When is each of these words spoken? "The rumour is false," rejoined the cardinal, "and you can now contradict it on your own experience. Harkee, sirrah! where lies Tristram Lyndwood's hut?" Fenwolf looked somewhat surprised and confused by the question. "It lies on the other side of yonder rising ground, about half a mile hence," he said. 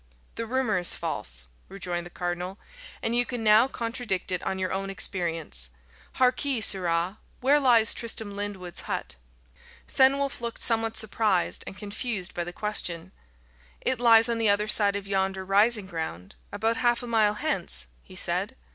"The 0.33 0.47
rumour 0.47 0.79
is 0.79 0.95
false," 0.95 1.45
rejoined 1.69 2.07
the 2.07 2.09
cardinal, 2.09 2.57
"and 3.03 3.15
you 3.15 3.23
can 3.23 3.43
now 3.43 3.67
contradict 3.67 4.31
it 4.31 4.41
on 4.41 4.57
your 4.57 4.73
own 4.73 4.89
experience. 4.89 5.69
Harkee, 6.13 6.59
sirrah! 6.59 7.19
where 7.39 7.59
lies 7.59 7.93
Tristram 7.93 8.35
Lyndwood's 8.35 8.81
hut?" 8.89 9.13
Fenwolf 9.85 10.41
looked 10.41 10.59
somewhat 10.59 10.97
surprised 10.97 11.63
and 11.67 11.77
confused 11.77 12.33
by 12.33 12.43
the 12.43 12.51
question. 12.51 13.11
"It 13.81 13.99
lies 13.99 14.27
on 14.27 14.39
the 14.39 14.49
other 14.49 14.67
side 14.67 14.95
of 14.95 15.05
yonder 15.05 15.45
rising 15.45 15.85
ground, 15.85 16.33
about 16.51 16.77
half 16.77 17.03
a 17.03 17.07
mile 17.07 17.35
hence," 17.35 17.85
he 18.01 18.15
said. 18.15 18.55